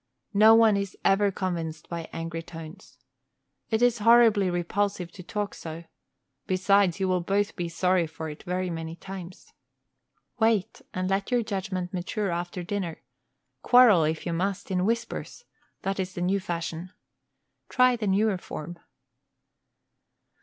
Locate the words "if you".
14.03-14.33